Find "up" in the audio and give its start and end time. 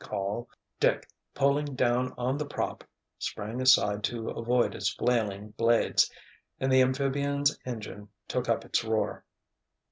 8.49-8.65